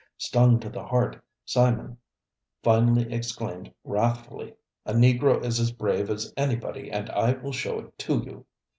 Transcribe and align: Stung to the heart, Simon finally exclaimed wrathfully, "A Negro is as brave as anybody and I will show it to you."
Stung 0.17 0.59
to 0.61 0.67
the 0.67 0.83
heart, 0.83 1.21
Simon 1.45 1.95
finally 2.63 3.13
exclaimed 3.13 3.71
wrathfully, 3.83 4.55
"A 4.83 4.93
Negro 4.95 5.45
is 5.45 5.59
as 5.59 5.71
brave 5.71 6.09
as 6.09 6.33
anybody 6.35 6.89
and 6.91 7.07
I 7.11 7.33
will 7.33 7.53
show 7.53 7.77
it 7.81 7.99
to 7.99 8.17
you." 8.23 8.45